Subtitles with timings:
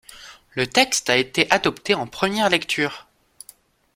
[0.55, 3.07] Le texte a été adopté en première lecture.